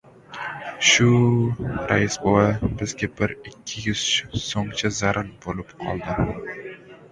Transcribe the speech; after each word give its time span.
—Shu... 0.91 1.09
rais 1.91 2.15
bova, 2.23 2.47
bizga 2.79 3.11
bir... 3.21 3.35
ikki 3.53 3.85
yuz 3.85 4.07
so‘mcha 4.47 4.93
zaril 5.03 5.33
bo‘lib 5.47 5.79
qoldi. 5.87 6.19